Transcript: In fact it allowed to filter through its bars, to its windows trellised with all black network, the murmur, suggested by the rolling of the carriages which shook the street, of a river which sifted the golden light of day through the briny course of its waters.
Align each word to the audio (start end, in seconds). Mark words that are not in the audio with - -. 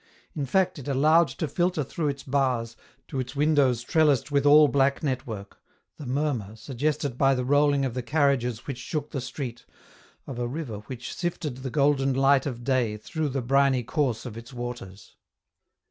In 0.33 0.47
fact 0.47 0.79
it 0.79 0.87
allowed 0.87 1.27
to 1.27 1.47
filter 1.47 1.83
through 1.83 2.07
its 2.07 2.23
bars, 2.23 2.75
to 3.07 3.19
its 3.19 3.35
windows 3.35 3.83
trellised 3.83 4.31
with 4.31 4.47
all 4.47 4.67
black 4.67 5.03
network, 5.03 5.59
the 5.97 6.07
murmur, 6.07 6.55
suggested 6.55 7.19
by 7.19 7.35
the 7.35 7.45
rolling 7.45 7.85
of 7.85 7.93
the 7.93 8.01
carriages 8.01 8.65
which 8.65 8.79
shook 8.79 9.11
the 9.11 9.21
street, 9.21 9.63
of 10.25 10.39
a 10.39 10.47
river 10.47 10.77
which 10.87 11.13
sifted 11.13 11.57
the 11.57 11.69
golden 11.69 12.15
light 12.15 12.47
of 12.47 12.63
day 12.63 12.97
through 12.97 13.29
the 13.29 13.43
briny 13.43 13.83
course 13.83 14.25
of 14.25 14.35
its 14.37 14.51
waters. 14.51 15.17